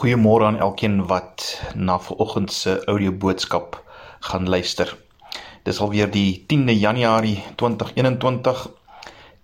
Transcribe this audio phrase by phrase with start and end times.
[0.00, 3.84] Goeiemôre aan elkeen wat na vanoggend se audio boodskap
[4.20, 4.96] gaan luister.
[5.62, 8.62] Dis alweer die 10de Januarie 2021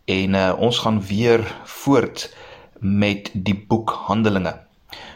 [0.04, 2.36] en uh, ons gaan weer voort
[2.80, 4.54] met die boek Handelinge.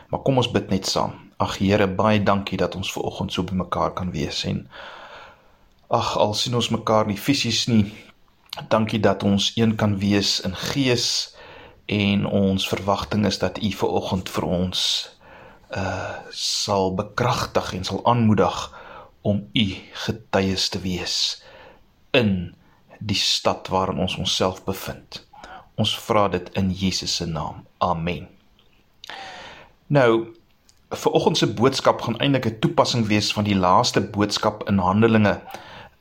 [0.08, 1.14] Maar kom ons bid net saam.
[1.36, 4.66] Ag Here, baie dankie dat ons vanoggend so bymekaar kan wees en
[5.88, 7.86] ag al sien ons mekaar nie fisies nie.
[8.68, 11.08] Dankie dat ons een kan wees in gees
[11.88, 14.84] en ons verwagting is dat u vanoggend vir ons
[15.76, 18.58] uh sal bekragtig en sal aanmoedig
[19.22, 21.16] om u getuies te wees
[22.10, 22.54] in
[22.98, 25.26] die stad waarin ons onsself bevind.
[25.74, 27.64] Ons vra dit in Jesus se naam.
[27.78, 28.28] Amen.
[29.86, 30.34] Nou
[30.90, 35.40] vir oggend se boodskap gaan eintlik 'n toepassing wees van die laaste boodskap in Handelinge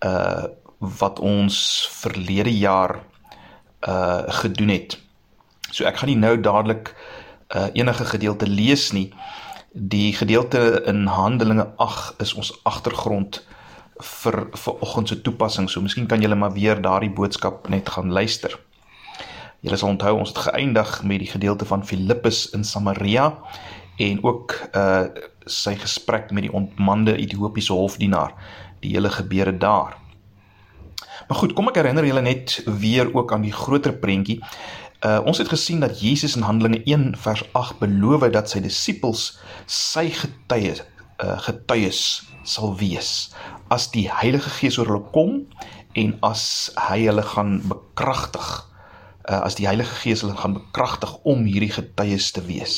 [0.06, 0.44] uh
[0.80, 3.04] wat ons verlede jaar
[3.88, 5.00] uh gedoen het.
[5.72, 6.96] So ek gaan nie nou dadelik
[7.56, 9.14] uh enige gedeelte lees nie.
[9.72, 13.44] Die gedeelte in Handelinge 8 is ons agtergrond
[14.00, 15.70] vir vir oggend se toepassing.
[15.70, 18.56] So miskien kan julle maar weer daardie boodskap net gaan luister.
[19.62, 23.34] Julle sal onthou ons het geëindig met die gedeelte van Filippus in Samaria
[24.00, 25.06] en ook uh
[25.50, 28.36] sy gesprek met die ontmande Ethiopiese hofdienaar,
[28.84, 29.96] die hele gebeure daar.
[31.28, 34.38] Maar goed, kom ek herinner julle net weer ook aan die groter prentjie.
[35.00, 39.38] Uh ons het gesien dat Jesus in Handelinge 1 vers 8 beloof dat sy disippels
[39.66, 40.82] sy getuies
[41.24, 42.00] uh getuies
[42.44, 43.30] sal wees
[43.72, 45.38] as die Heilige Gees oor hulle kom
[45.96, 46.42] en as
[46.90, 48.50] hy hulle gaan bekragtig
[49.30, 52.76] uh as die Heilige Gees hulle gaan bekragtig om hierdie getuies te wees.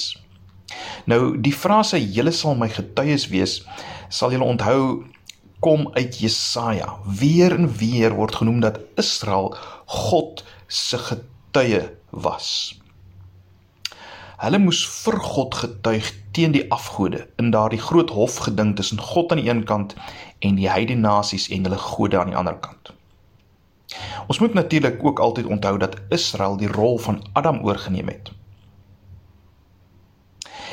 [1.09, 3.63] Nou die frase julle sal my getuies wees
[4.13, 5.07] sal julle onthou
[5.61, 6.99] kom uit Jesaja.
[7.05, 9.55] Weer en weer word genoem dat Israel
[9.85, 11.81] God se getuie
[12.11, 12.79] was.
[14.41, 19.41] Hulle moes vir God getuig teen die afgode in daardie groot hofgeding tussen God aan
[19.41, 19.93] die een kant
[20.39, 22.93] en die heidene nasies en hulle gode aan die ander kant.
[24.27, 28.31] Ons moet natuurlik ook altyd onthou dat Israel die rol van Adam oorgeneem het.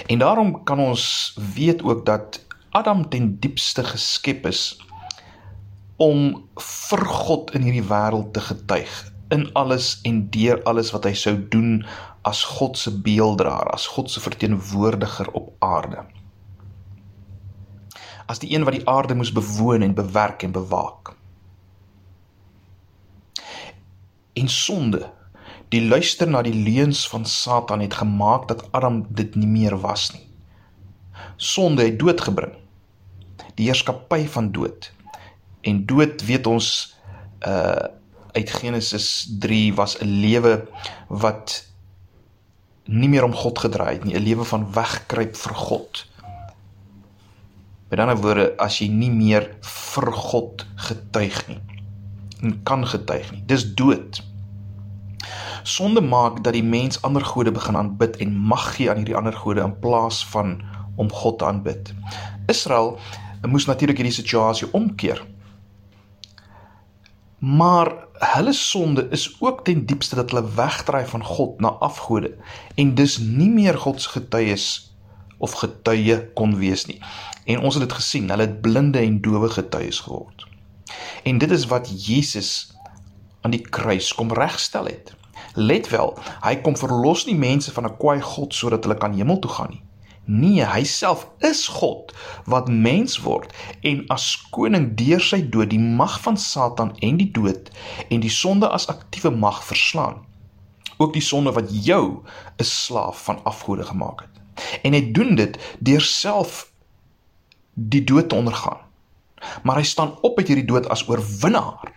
[0.07, 4.81] En daarom kan ons weet ook dat Adam ten diepste geskep is
[5.97, 6.49] om
[6.89, 8.93] vir God in hierdie wêreld te getuig
[9.29, 11.83] in alles en deur alles wat hy sou doen
[12.29, 16.05] as God se beelddraer, as God se verteenwoordiger op aarde.
[18.29, 21.15] As die een wat die aarde moes bewoon en bewerk en bewaak.
[24.33, 25.07] En sonde,
[25.73, 30.11] die luister na die leuns van Satan het gemaak dat Adam dit nie meer was
[30.13, 30.25] nie.
[31.37, 32.55] Sonde het dood gebring.
[33.55, 34.93] Die heerskappy van dood.
[35.61, 36.97] En dood weet ons
[37.47, 37.95] uh
[38.33, 40.69] uit Genesis 3 was 'n lewe
[41.09, 41.67] wat
[42.85, 46.07] nie meer om God gedraai het nie, 'n lewe van wegkruip vir God.
[47.89, 51.61] Met ander woorde, as jy nie meer vir God getuig nie
[52.43, 54.23] en kan getuig nie, dis dood.
[55.63, 59.33] Sonde maak dat die mens ander gode begin aanbid en mag gee aan hierdie ander
[59.33, 60.63] gode in plaas van
[60.97, 61.95] om God te aanbid.
[62.47, 62.99] Israel
[63.47, 65.21] moes natuurlik hierdie situasie omkeer.
[67.39, 72.35] Maar hulle sonde is ook ten diepste dat hulle wegdraai van God na afgode
[72.75, 74.97] en dus nie meer God se getuies
[75.39, 76.99] of getuie kon wees nie.
[77.45, 80.47] En ons het dit gesien, hulle het blinde en dowe getuies geword.
[81.23, 82.75] En dit is wat Jesus
[83.41, 85.15] aan die kruis kom regstel het.
[85.55, 89.39] Let wel, hy kom verlos nie mense van 'n kwaai God sodat hulle kan hemel
[89.39, 89.83] toe gaan nie.
[90.29, 92.11] Nee, hy self is God
[92.53, 93.49] wat mens word
[93.89, 97.71] en as koning deur sy dood die mag van Satan en die dood
[98.13, 100.19] en die sonde as aktiewe mag verslaan.
[101.01, 102.21] Ook die sonde wat jou
[102.61, 104.37] 'n slaaf van afgode gemaak het.
[104.85, 106.73] En hy doen dit deur self
[107.73, 108.85] die dood te ondergaan.
[109.63, 111.93] Maar hy staan op uit hierdie dood as oorwinnaar.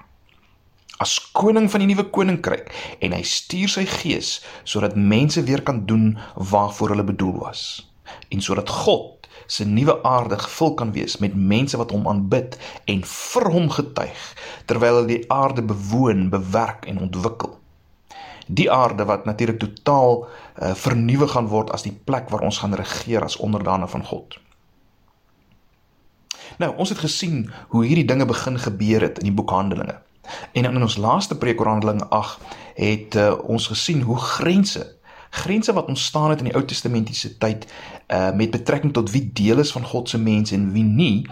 [0.97, 5.85] As koning van die nuwe koninkryk en hy stuur sy gees sodat mense weer kan
[5.85, 7.90] doen waarvoor hulle bedoel was
[8.29, 9.21] en sodat God
[9.51, 14.21] se nuwe aarde gevul kan wees met mense wat hom aanbid en vir hom getuig
[14.65, 17.57] terwyl hy die aarde bewoon, bewerk en ontwikkel.
[18.47, 22.75] Die aarde wat natuurlik totaal uh, vernuwe gaan word as die plek waar ons gaan
[22.75, 24.39] regeer as onderdane van God.
[26.59, 29.99] Nou, ons het gesien hoe hierdie dinge begin gebeur het in die boek Handelinge.
[30.51, 34.83] En in ons laaste preek oor Handelinge 8 het uh, ons gesien hoe grense
[35.31, 37.65] grense wat ontstaan het in die Ou Testamentiese tyd
[38.11, 41.27] uh met betrekking tot wie deel is van God se mense en wie nie.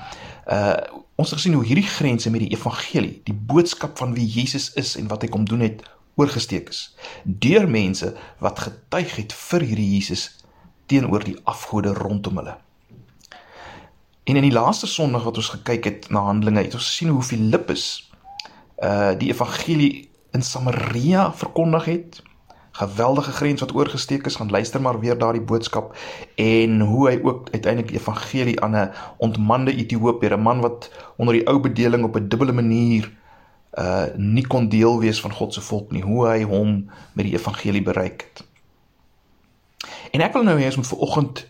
[0.47, 0.75] Uh
[1.19, 4.95] ons het gesien hoe hierdie grense met die evangelie, die boodskap van wie Jesus is
[4.95, 5.81] en wat hy kom doen het,
[6.19, 6.83] oorgesteek is
[7.23, 8.13] deur mense
[8.43, 10.29] wat getuig het vir hierdie Jesus
[10.89, 12.55] teenoor die afgode rondom hulle.
[14.29, 17.25] En in die laaste Sondag wat ons gekyk het na Handelinge, het ons gesien hoe
[17.25, 17.85] Filippus
[18.83, 22.21] uh die evangelie in Samaria verkondig het.
[22.79, 25.97] Geweldige grens wat oorgesteek is, gaan luister maar weer daardie boodskap
[26.35, 31.33] en hoe hy ook uiteindelik die evangelie aan 'n ontmande Ethiopiër, 'n man wat onder
[31.33, 33.11] die ou bedeling op 'n dubbele manier
[33.73, 37.35] uh nie kon deel wees van God se volk nie, hoe hy hom met die
[37.35, 38.43] evangelie bereik het.
[40.11, 41.45] En ek wil nou hê ons moet vir oggend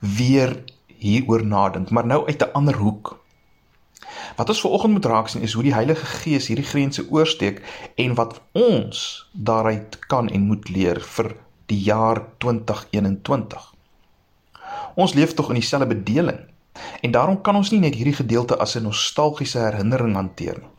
[0.00, 3.19] weer hieroor nadink, maar nou uit 'n ander hoek.
[4.40, 7.58] Wat ons veraloggend moet raak sien is hoe die Heilige Gees hierdie grense oorsteek
[8.00, 9.00] en wat ons
[9.32, 11.34] daaruit kan en moet leer vir
[11.68, 13.66] die jaar 2021.
[14.96, 16.40] Ons leef tog in dieselfde bedeling
[17.04, 20.72] en daarom kan ons nie net hierdie gedeelte as 'n nostalgiese herinnering hanteer nie.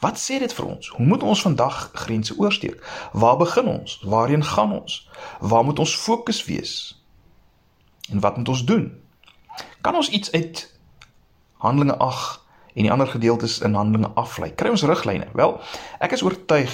[0.00, 0.88] Wat sê dit vir ons?
[0.88, 2.78] Hoe moet ons vandag grense oorsteek?
[3.12, 4.00] Waar begin ons?
[4.04, 5.08] Waarheen gaan ons?
[5.40, 7.02] Waar moet ons fokus wees?
[8.10, 9.02] En wat moet ons doen?
[9.80, 10.78] Kan ons iets uit
[11.58, 11.98] Handelinge
[12.74, 14.52] en die ander gedeeltes in Handelinge aflei.
[14.54, 15.28] Kry ons riglyne.
[15.34, 15.56] Wel,
[16.00, 16.72] ek is oortuig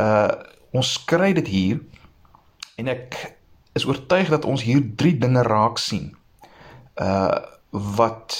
[0.00, 0.32] uh
[0.74, 1.76] ons kry dit hier
[2.82, 3.14] en ek
[3.78, 6.10] is oortuig dat ons hier drie dinge raak sien
[6.98, 7.30] uh
[7.74, 8.34] wat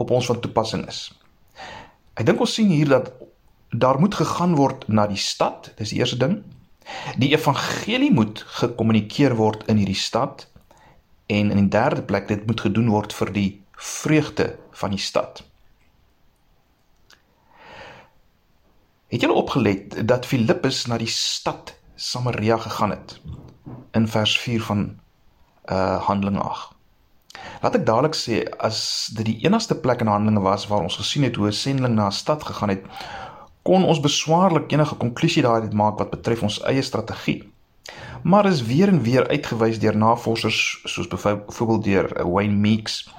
[0.00, 1.06] op ons van toepassing is.
[2.16, 3.12] Ek dink ons sien hier dat
[3.74, 6.38] daar moet gegaan word na die stad, dis die eerste ding.
[7.20, 10.46] Die evangelie moet gekommunikeer word in hierdie stad
[11.26, 15.42] en in die derde plek dit moet gedoen word vir die vreugde van die stad.
[19.14, 23.20] Het julle opgelet dat Filippus na die stad Samaria gegaan het
[23.94, 24.80] in vers 4 van
[25.70, 26.72] uh Handelinge 8.
[27.62, 28.80] Laat ek dadelik sê as
[29.14, 32.08] dit die enigste plek in Handelinge was waar ons gesien het hoe 'n sendeling na
[32.10, 32.82] 'n stad gegaan het,
[33.62, 37.52] kon ons beswaarlik enige konklusie daaruit maak wat betref ons eie strategie.
[38.22, 43.14] Maar is weer en weer uitgewys deur navorsers soos byvoorbeeld deur Wayne Meeks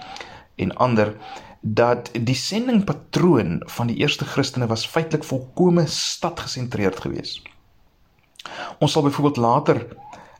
[0.56, 1.15] en ander
[1.67, 7.41] dat die sendingpatroon van die eerste Christene was feitelik volkome stadgesentreerd geweest.
[8.77, 9.88] Ons sal byvoorbeeld later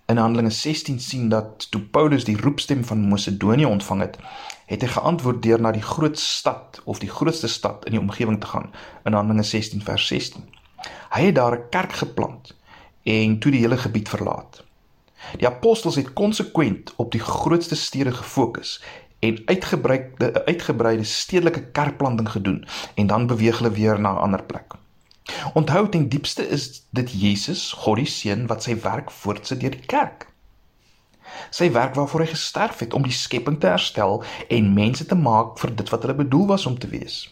[0.06, 4.19] in Handelinge 16 sien dat toe Paulus die roepstem van Macedonië ontvang het,
[4.66, 8.38] het hy geantwoord deur na die groot stad of die grootste stad in die omgewing
[8.42, 8.69] te gaan
[9.04, 10.45] in Handelinge 16 vers 16.
[11.10, 12.54] Hy het daar 'n kerk geplant
[13.04, 14.62] en toe die hele gebied verlaat.
[15.38, 18.81] Die apostels het konsekwent op die grootste stede gefokus
[19.25, 22.63] en uitgebreide uitgebreide stedelike kerkplanting gedoen
[22.95, 24.77] en dan beweeg hulle weer na 'n ander plek.
[25.54, 29.89] Onthou ten diepste is dit Jesus, God die Seun wat sy werk voortsit deur die
[29.89, 30.27] kerk.
[31.50, 35.57] Sy werk waarvoor hy gesterf het om die skepping te herstel en mense te maak
[35.60, 37.31] vir dit wat hulle bedoel was om te wees.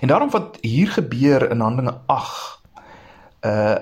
[0.00, 2.60] En daarom wat hier gebeur in Handelinge 8
[3.40, 3.76] uh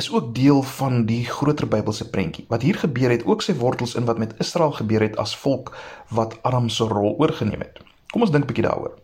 [0.00, 2.46] is ook deel van die groter Bybelse prentjie.
[2.48, 5.74] Wat hier gebeur het ook sy wortels in wat met Israel gebeur het as volk
[6.08, 7.82] wat Aram se rol oorgeneem het.
[8.12, 8.96] Kom ons dink 'n bietjie daaroor.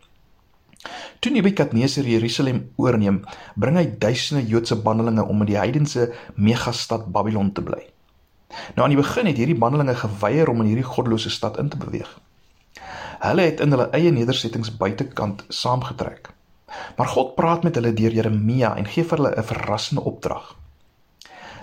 [1.20, 7.52] Toe Nebukadneser Jerusalem oorneem, bring hy duisende Joodse bandelinge om in die heidense megastad Babylon
[7.52, 7.82] te bly.
[8.74, 11.76] Nou aan die begin het hierdie bandelinge geweier om in hierdie goddelose stad in te
[11.76, 12.20] beweeg.
[13.20, 16.30] Hulle het in hulle eie nedersettings buitekant saamgetrek.
[16.96, 20.56] Maar God praat met hulle deur Jeremia en gee vir hulle 'n verrassende opdrag.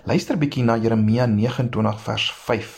[0.04, 2.72] Luister bietjie na Jeremia 29 vers 5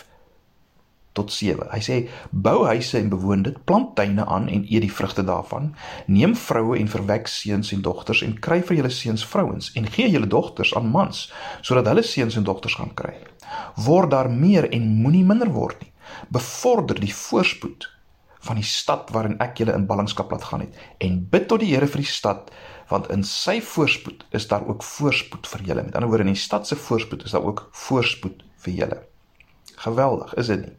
[1.18, 1.66] tot 7.
[1.72, 1.96] Hy sê:
[2.30, 5.74] "Bou huise en bewoon dit, plant tuine aan en eet die vrugte daarvan.
[6.06, 10.10] Neem vroue en verwek seuns en dogters en kry vir julle seuns vrouens en gee
[10.10, 13.16] julle dogters aan mans, sodat hulle seuns en dogters gaan kry.
[13.76, 15.92] Word daar meer en moenie minder word nie.
[16.30, 17.90] Bevorder die voorspoed
[18.46, 21.74] van die stad waarin ek julle in ballingskap laat gaan het en bid tot die
[21.74, 22.52] Here vir die stad
[22.90, 25.84] want in sy voorspoed is daar ook voorspoed vir julle.
[25.84, 29.00] Met ander woorde in die stad se voorspoed is daar ook voorspoed vir julle.
[29.76, 30.76] Geweldig, is dit nie?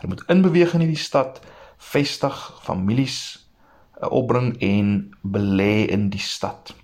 [0.00, 1.40] Hulle moet inbeweeg in hierdie stad,
[1.76, 3.16] vestig, families
[4.00, 6.74] eh, opbring en belê in die stad.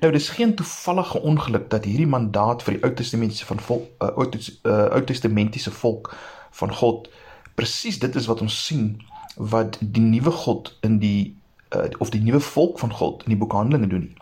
[0.00, 4.88] Nou dis geen toevallige ongeluk dat hierdie mandaat vir die Ou Testamentiese van volk uh,
[4.90, 6.14] Ou Testamentiese volk
[6.58, 7.10] van God
[7.54, 8.96] presies dit is wat ons sien
[9.36, 11.36] wat die nuwe God in die
[11.76, 14.16] uh, of die nuwe volk van God in die boek Handelinge doen nie.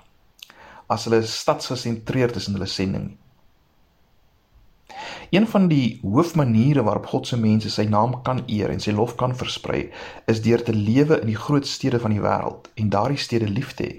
[0.89, 3.09] As hulle stadsgesentreerd is in hulle sending.
[5.31, 9.15] Een van die hoofmaniere waarop God se mense sy naam kan eer en sy lof
[9.21, 9.91] kan versprei,
[10.27, 13.75] is deur te lewe in die groot stede van die wêreld en daardie stede lief
[13.77, 13.99] te hê.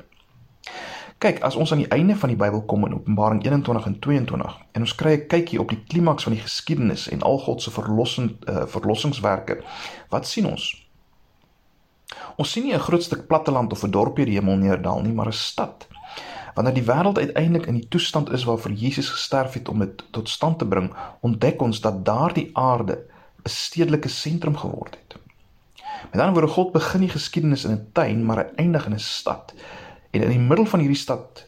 [1.20, 4.58] Kyk, as ons aan die einde van die Bybel kom in Openbaring 21 en 22
[4.74, 7.72] en ons kry 'n kykie op die klimaks van die geskiedenis en al God se
[7.72, 9.60] verlossing uh, verlossingswerke,
[10.10, 10.89] wat sien ons?
[12.36, 15.34] Ons sien nie 'n groot stuk platteland of 'n dorpie hemel neerdal nie, maar 'n
[15.34, 15.88] stad.
[16.54, 20.30] Wanneer die wêreld uiteindelik in die toestand is waarvoor Jesus gesterf het om dit tot
[20.30, 23.06] stand te bring, ontdek ons dat daardie aarde
[23.44, 25.20] 'n stedelike sentrum geword het.
[26.12, 29.00] Met ander woorde, God begin die geskiedenis in 'n tuin, maar hy eindig in 'n
[29.00, 29.54] stad.
[30.12, 31.46] En in die middel van hierdie stad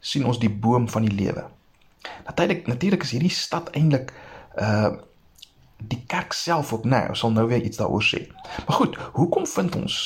[0.00, 1.44] sien ons die boom van die lewe.
[2.24, 4.12] Natuurlik natuurlik is hierdie stad eintlik
[4.56, 4.90] uh
[5.80, 8.26] die kerk self ook nou, sal nou weer iets daaroor sê.
[8.66, 9.96] Maar goed, hoekom vind ons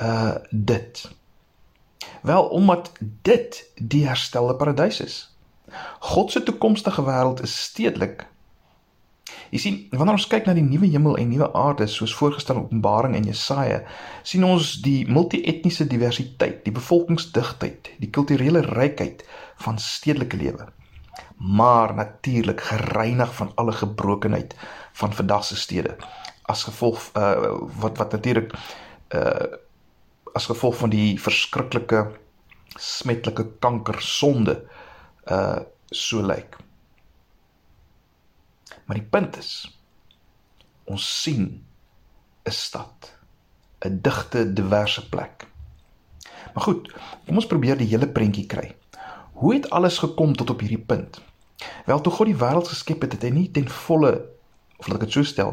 [0.00, 1.10] uh dit?
[2.22, 2.92] Wel omdat
[3.22, 5.36] dit die herstelde paradys is.
[5.98, 8.26] God se toekomstige wêreld is stedelik
[9.54, 12.64] Jy sien, wanneer ons kyk na die nuwe hemel en nuwe aarde soos voorgestel in
[12.64, 13.82] Openbaring en Jesaja,
[14.26, 19.22] sien ons die multietniese diversiteit, die bevolkingsdigtheid, die kulturele rykheid
[19.62, 20.66] van stedelike lewe.
[21.36, 24.54] Maar natuurlik gereinig van alle gebrokenheid
[24.92, 25.96] van vandag se stede
[26.42, 28.52] as gevolg uh wat wat natuurlik
[29.14, 29.62] uh
[30.34, 32.10] as gevolg van die verskriklike
[32.76, 34.64] smetlike kanker sonde
[35.30, 35.58] uh
[35.90, 36.56] so lyk.
[38.84, 39.50] Maar die punt is
[40.84, 41.64] ons sien
[42.44, 43.16] 'n stad,
[43.80, 45.46] 'n digte, diverse plek.
[46.54, 46.92] Maar goed,
[47.26, 48.76] kom ons probeer die hele prentjie kry.
[49.44, 51.20] Hoe het alles gekom tot op hierdie punt?
[51.86, 54.12] Wel, toe God die wêreld geskep het, het hy nie ten volle
[54.80, 55.50] of laat ek dit so stel,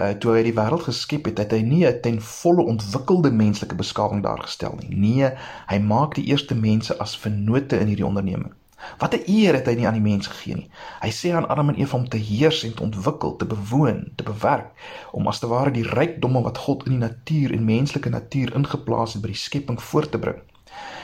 [0.00, 3.76] uh toe hy die wêreld geskep het, het hy nie 'n ten volle ontwikkelde menslike
[3.76, 4.96] beskawing daar gestel nie.
[5.04, 5.30] Nee,
[5.68, 8.56] hy maak die eerste mense as vennote in hierdie onderneming.
[8.96, 10.70] Wat 'n eer het hy nie aan die mens gegee nie.
[11.04, 14.24] Hy sê aan Adam en Eva om te heers en te ontwikkel, te bewoon, te
[14.24, 14.72] bewerk,
[15.12, 19.12] om as te ware die rykdomme wat God in die natuur en menslike natuur ingeplaas
[19.12, 20.40] het by die skepping voort te bring.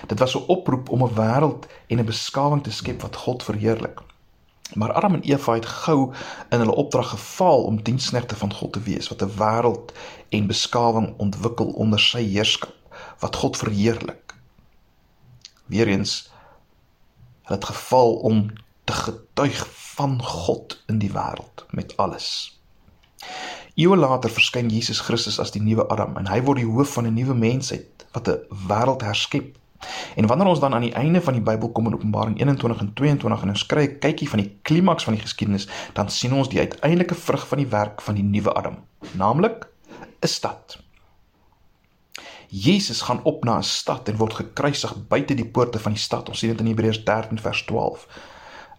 [0.07, 4.01] Dit was 'n oproep om 'n wêreld en 'n beskawing te skep wat God verheerlik.
[4.75, 6.13] Maar Adam en Eva het gou
[6.49, 9.93] in hulle opdrag gefaal om diensknegte van God te wees wat 'n wêreld
[10.29, 12.75] en beskawing ontwikkel onder sy heerskap
[13.19, 14.35] wat God verheerlik.
[15.67, 16.33] Weereens
[17.45, 18.53] Hulle het geval om
[18.85, 22.59] te getuig van God in die wêreld met alles.
[23.75, 27.09] Eeue later verskyn Jesus Christus as die nuwe Adam en hy word die hoof van
[27.09, 28.39] 'n nuwe mensheid wat 'n
[28.71, 29.59] wêreld herskep.
[30.17, 32.93] En wanneer ons dan aan die einde van die Bybel kom in Openbaring 21 en
[32.95, 36.49] 22 en ons kry 'n kykie van die klimaks van die geskiedenis, dan sien ons
[36.49, 38.77] die uiteindelike vrug van die werk van die nuwe Adam,
[39.13, 39.67] naamlik
[40.23, 40.79] 'n stad.
[42.49, 46.29] Jesus gaan op na 'n stad en word gekruisig buite die poorte van die stad.
[46.29, 48.07] Ons sien dit in Hebreërs 13 vers 12.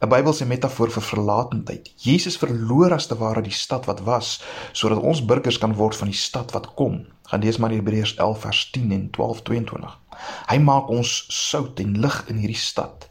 [0.02, 1.92] 'n Bybelse metafoor vir verlatendheid.
[1.98, 6.08] Jesus verloor as te ware die stad wat was sodat ons burgers kan word van
[6.08, 7.06] die stad wat kom.
[7.24, 10.00] Gaan lees maar Hebreërs 11 vers 10 en 12 22.
[10.48, 13.10] Hy maak ons sout en lig in hierdie stad.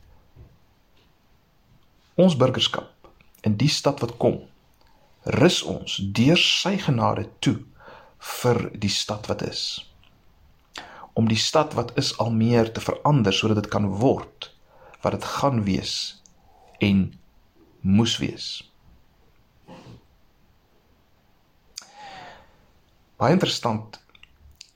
[2.15, 2.91] Ons burgerskap
[3.43, 4.43] in die stad wat kom
[5.25, 7.57] rus ons deur sy genade toe
[8.41, 9.63] vir die stad wat is
[11.15, 14.51] om die stad wat is al meer te verander sodat dit kan word
[15.05, 15.95] wat dit gaan wees
[16.85, 17.03] en
[17.81, 18.47] moes wees.
[23.21, 24.01] Baie interessant.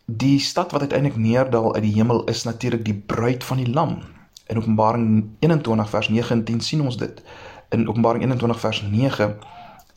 [0.04, 3.98] Die stad wat uiteindelik neerdal uit die hemel is natuurlik die bruid van die lam.
[4.46, 7.22] In Openbaring 21 vers 9 en 10 sien ons dit.
[7.68, 9.34] In Openbaring 21 vers 9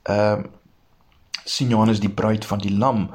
[0.04, 0.50] ehm uh,
[1.44, 3.08] sien Johannes die bruid van die lam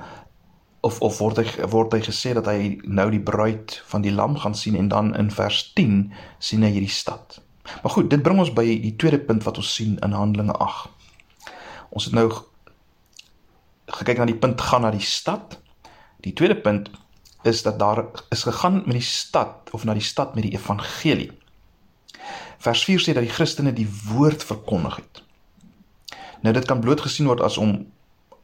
[0.81, 4.35] of of word hy word hy gesê dat hy nou die bruid van die lam
[4.43, 7.39] gaan sien en dan in vers 10 sien hy hierdie stad.
[7.83, 11.55] Maar goed, dit bring ons by die tweede punt wat ons sien in Handelinge 8.
[11.91, 12.29] Ons het nou
[13.87, 15.59] gekyk na die punt gaan na die stad.
[16.25, 16.91] Die tweede punt
[17.47, 18.05] is dat daar
[18.35, 21.31] is gegaan met die stad of na die stad met die evangelie.
[22.59, 25.23] Vers 4 sê dat die Christene die woord verkondig het.
[26.43, 27.79] Nou dit kan bloot gesien word as om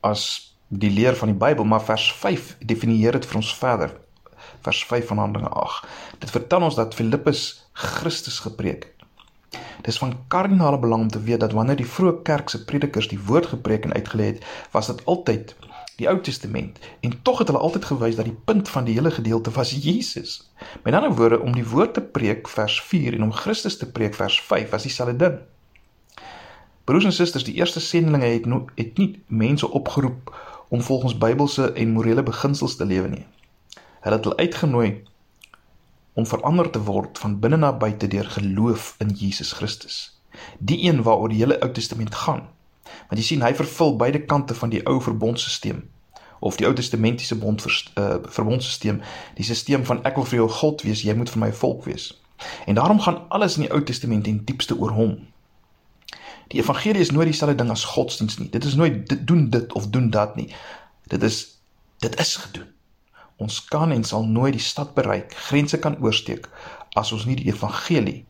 [0.07, 3.93] as die leer van die Bybel, maar vers 5 definieer dit vir ons verder.
[4.62, 5.88] Vers 5 van Handelinge 8.
[6.23, 8.91] Dit vertel ons dat Filippus Christus gepreek.
[9.82, 13.21] Dis van kardinale belang om te weet dat wanneer die vroeë kerk se predikers die
[13.26, 15.56] woord gepreek en uitgelê het, was dit altyd
[15.97, 19.11] die Ou Testament en tog het hulle altyd gewys dat die punt van die hele
[19.11, 20.52] gedeelte was Jesus.
[20.82, 24.14] Met ander woorde om die woord te preek vers 4 en om Christus te preek
[24.14, 25.38] vers 5 was dieselfde ding.
[26.85, 30.32] Broers en susters, die eerste sendinge het no, het nie mense opgeroep
[30.68, 33.26] om volgens Bybelse en morele beginsels te lewe nie.
[34.00, 35.02] Hulle het hulle uitgenooi
[36.12, 40.21] om verander te word van binne na buite deur geloof in Jesus Christus.
[40.59, 42.49] Die een waaroor die hele Ou Testament gaan.
[43.09, 45.83] Want jy sien hy vervul beide kante van die ou verbondstelsel
[46.42, 48.99] of die Ou Testamentiese bond vir uh, verbondstelsel,
[49.38, 52.09] die stelsel van ek wil vir jou God wees, jy moet vir my volk wees.
[52.66, 55.14] En daarom gaan alles in die Ou Testament in diepste oor hom.
[56.50, 58.50] Die evangelie is nooit dieselfde ding as godsdienst nie.
[58.50, 60.50] Dit is nooit dit doen dit of doen dat nie.
[61.14, 61.38] Dit is
[62.02, 62.72] dit is gedoen.
[63.37, 66.49] Ons kan en sal nooit die stad bereik, grense kan oorsteek
[66.97, 68.23] as ons nie die evangelie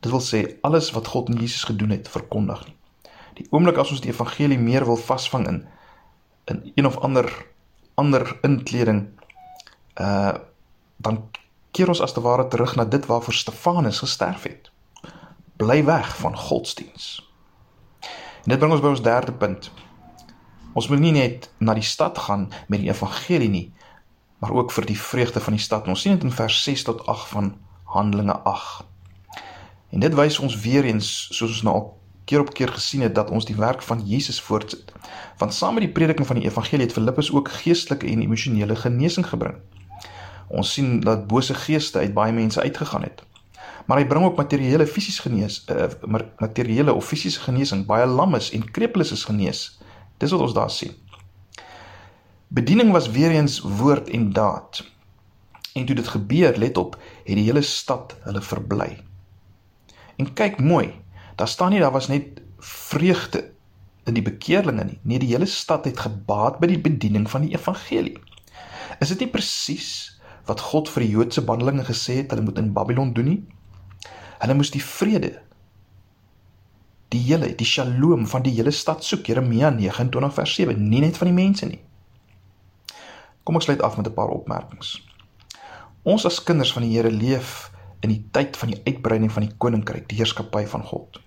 [0.00, 2.76] dit wil sê alles wat God in Jesus gedoen het verkondig nie.
[3.38, 5.60] Die oomblik as ons die evangelie meer wil vasvang in
[6.48, 7.28] in een of ander
[7.94, 9.06] ander inkleding
[10.00, 10.34] uh
[10.98, 11.18] dan
[11.70, 14.70] keer ons as te ware terug na dit waarvoor Stefanus gesterf het.
[15.56, 17.28] Bly weg van godsdiens.
[18.42, 19.70] En dit bring ons by ons derde punt.
[20.72, 23.66] Ons moet nie net na die stad gaan met die evangelie nie,
[24.38, 25.88] maar ook vir die vreugde van die stad.
[25.88, 28.84] Ons sien dit in vers 6 tot 8 van Handelinge 8.
[29.90, 31.86] En dit wys ons weer eens soos ons nou al
[32.28, 34.92] keer op keer gesien het dat ons die werk van Jesus voortsit.
[35.40, 39.26] Want saam met die prediking van die evangelie het Filippus ook geestelike en emosionele genesing
[39.26, 39.56] gebring.
[40.48, 43.24] Ons sien dat bose geeste uit baie mense uitgegaan het.
[43.88, 45.88] Maar hy bring ook materiële fisies genees, uh,
[46.38, 47.86] materiële of fisiese genesing.
[47.88, 49.77] Baie lammes en krepeles is genees.
[50.18, 50.94] Dis wat ons daar sien.
[52.48, 54.84] Bediening was weer eens woord en daad.
[55.74, 58.96] En toe dit gebeur, let op, het die hele stad hulle verbly.
[60.16, 60.90] En kyk mooi,
[61.36, 63.50] daar staan nie daar was net vreugde
[64.08, 64.98] in die bekeerlinge nie.
[65.02, 68.16] Nee, die hele stad het gebaat by die bediening van die evangelie.
[68.98, 69.90] Is dit nie presies
[70.48, 73.40] wat God vir die Joodse bandelinge gesê het hulle moet in Babylon doen nie?
[74.40, 75.36] Hulle moes die vrede
[77.08, 79.26] die hele die shalom van die hele stad soek.
[79.26, 81.80] Jeremia 29 vers 7, nie net van die mense nie.
[83.44, 84.98] Kom ek sluit af met 'n paar opmerkings.
[86.02, 89.54] Ons as kinders van die Here leef in die tyd van die uitbreiding van die
[89.58, 91.20] koninkryk, die heerskappy van God.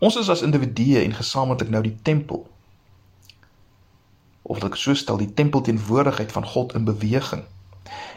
[0.00, 2.46] Ons is as individue en gesamentlik nou die tempel.
[4.42, 7.44] Of wat ek so stel, die tempel teenwoordigheid van God in beweging.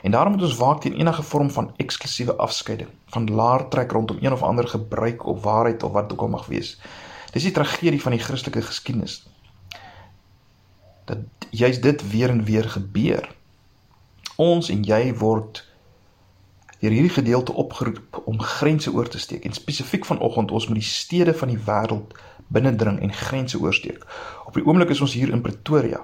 [0.01, 4.17] En daarom moet ons waak teen enige vorm van eksklusiewe afskeiding, van laar trek rondom
[4.21, 6.79] een of ander gebruik of waarheid of wat ook al mag wees.
[7.31, 9.27] Dis die tragedie van die Christelike geskiedenis.
[11.05, 11.17] Dat
[11.49, 13.35] juist dit weer en weer gebeur.
[14.35, 15.65] Ons en jy word
[16.79, 20.87] deur hierdie gedeelte opgeroep om grense oor te steek en spesifiek vanoggend ons moet die
[20.87, 22.13] stede van die wêreld
[22.47, 24.05] binnendring en grense oorsteek.
[24.45, 25.99] Op die oomblik is ons hier in Pretoria.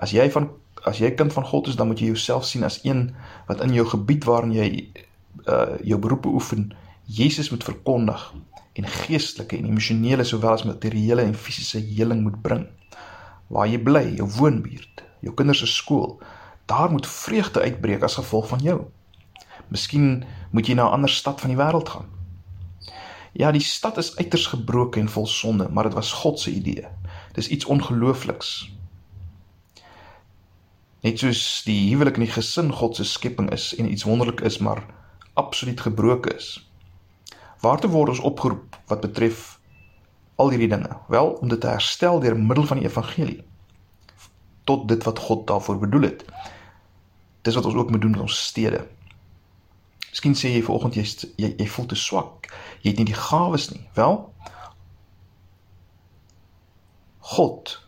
[0.00, 0.48] As jy van
[0.84, 3.10] as jy kind van God is, dan moet jy jouself sien as een
[3.48, 4.68] wat in jou gebied waarin jy
[5.46, 6.70] uh jou beroep beoefen,
[7.06, 8.34] Jesus moet verkondig
[8.72, 12.66] en geestelike en emosionele sowel as materiële en fisiese heling moet bring.
[13.50, 16.20] Waar jy bly, jou woonbuurt, jou kinders se skool,
[16.70, 18.78] daar moet vreugde uitbreek as gevolg van jou.
[19.68, 22.08] Miskien moet jy na 'n ander stad van die wêreld gaan.
[23.32, 26.86] Ja, die stad is uiters gebroken en vol sonde, maar dit was God se idee.
[27.32, 28.72] Dis iets ongeloofliks.
[31.00, 34.58] Net soos die huwelik en die gesin God se skepping is en iets wonderlik is,
[34.58, 34.82] maar
[35.40, 36.58] absoluut gebroken is.
[37.60, 39.58] Waartoe word ons opgeroep wat betref
[40.36, 40.92] al hierdie dinge?
[41.08, 43.40] Wel, om dit te herstel deur middel van die evangelie
[44.68, 46.24] tot dit wat God daarvoor bedoel het.
[47.42, 48.84] Dis wat ons ook moet doen met ons stede.
[50.10, 51.04] Miskien sê jy vanoggend jy,
[51.40, 52.50] jy jy voel te swak.
[52.82, 53.82] Jy het nie die gawes nie.
[53.96, 54.18] Wel?
[57.32, 57.78] God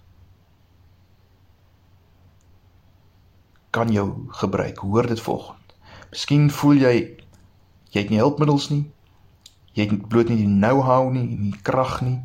[3.73, 4.79] kan jou gebruik.
[4.79, 5.77] Hoor dit vanoggend.
[6.13, 6.95] Miskien voel jy
[7.93, 8.85] jy het nie hulpmiddels nie.
[9.77, 12.19] Jy het bloot nie die know-how nie, nie krag nie.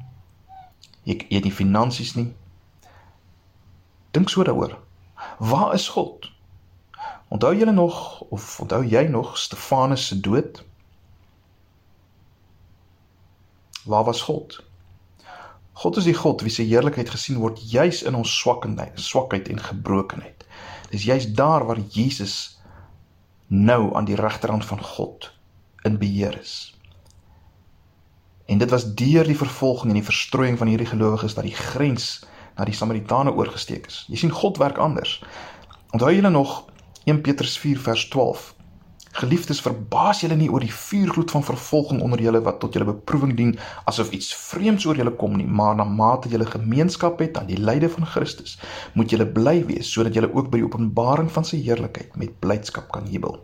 [1.07, 2.29] Jy, jy het nie finansies nie.
[4.15, 4.75] Dink so daaroor.
[5.39, 6.27] Waar is God?
[7.31, 10.63] Onthou julle nog of onthou jy nog Stefanus se dood?
[13.87, 14.63] Waar was God?
[15.77, 19.59] God is die God wie se heerlikheid gesien word juis in ons swakheid, swakheid en
[19.61, 20.47] gebrokenheid.
[20.89, 22.59] Dis juis daar waar Jesus
[23.47, 25.31] nou aan die regterhand van God
[25.83, 26.75] in beheer is.
[28.45, 32.23] En dit was deur die vervolging en die verstrooiing van hierdie gelowiges dat die grens
[32.55, 34.05] na die Samaritane oorgesteek is.
[34.07, 35.19] Jy sien God werk anders.
[35.91, 36.65] Onthou julle nog
[37.03, 38.55] 1 Petrus 4 vers 12.
[39.17, 43.31] Geliefdes, verbaas julle nie oor die vuurgloed van vervolging onder julle wat tot julle beproewing
[43.39, 43.55] dien
[43.89, 47.57] asof iets vreemds oor julle kom nie, maar na mate julle gemeenskap het aan die
[47.57, 48.59] lyde van Christus,
[48.93, 52.91] moet julle bly wees sodat julle ook by die openbaring van sy heerlikheid met blydskap
[52.93, 53.39] kan jubel.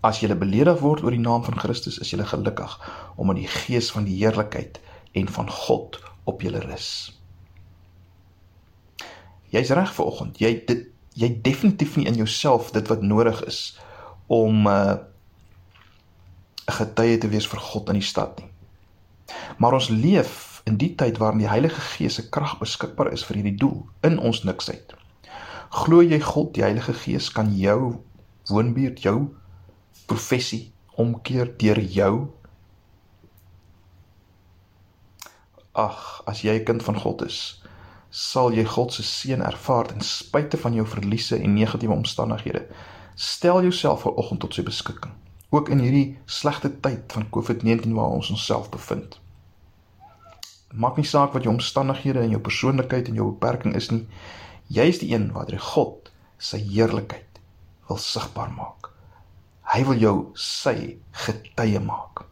[0.00, 2.80] As julle beledig word oor die naam van Christus, is julle gelukkig
[3.20, 4.80] omdat die gees van die heerlikheid
[5.12, 7.12] en van God op julle rus.
[9.52, 10.40] Jy's reg vanoggend.
[10.40, 13.76] Jy dit jy definitief nie in jouself dit wat nodig is
[14.26, 14.96] om 'n uh,
[16.66, 18.48] getuie te wees vir God in die stad nie.
[19.58, 23.40] Maar ons leef in die tyd waarin die Heilige Gees se krag beskikbaar is vir
[23.40, 24.94] hierdie doel in ons niksheid.
[25.74, 28.00] Glo jy God, die Heilige Gees kan jou
[28.48, 29.34] woonbuurt, jou
[30.06, 32.14] professie omkeer deur jou?
[35.74, 37.60] Ag, as jy 'n kind van God is,
[38.10, 42.66] sal jy God se seën ervaar ten spyte van jou verliese en negatiewe omstandighede.
[43.14, 45.12] Stel jouself vanoggend tot sy beskikking,
[45.54, 49.20] ook in hierdie slegte tyd van COVID-19 waar ons onsself bevind.
[50.74, 54.02] Maak nie saak wat jou omstandighede en jou persoonlikheid en jou beperking is nie.
[54.66, 56.10] Jy is die een wat deur God
[56.42, 57.38] sy heerlikheid
[57.86, 58.90] wil sigbaar maak.
[59.70, 62.24] Hy wil jou sy getuie maak.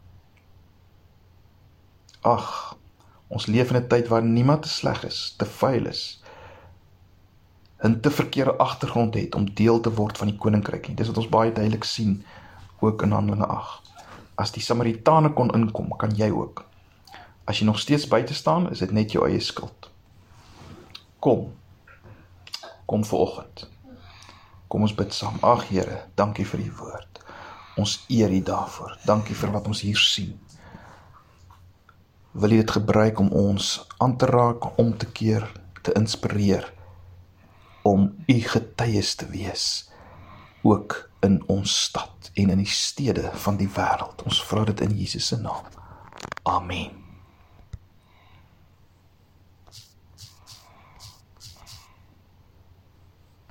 [2.27, 2.75] Ag,
[3.31, 6.22] ons leef in 'n tyd waar niemand te sleg is, te vuil is,
[7.83, 10.95] 'n te verkeerde agtergrond het om deel te word van die koninkryk nie.
[10.95, 12.23] Dis wat ons baie duidelik sien
[12.79, 13.91] ook in Handelinge 8.
[14.35, 16.63] As die Samaritane kon inkom, kan jy ook.
[17.43, 19.89] As jy nog steeds buite staan, is dit net jou eie skuld.
[21.19, 21.51] Kom.
[22.85, 23.69] Kom vanoggend.
[24.67, 25.37] Kom ons bid saam.
[25.41, 27.19] Ag Here, dankie vir u woord.
[27.77, 28.97] Ons eer u daarvoor.
[29.05, 30.39] Dankie vir wat ons hier sien.
[32.31, 36.71] Wil u dit gebruik om ons aan te raak, om te keer, te inspireer
[37.83, 39.89] om u getuies te wees
[40.63, 44.23] ook in ons stad en in die stede van die wêreld.
[44.23, 45.67] Ons vra dit in Jesus se naam.
[46.43, 47.02] Amen.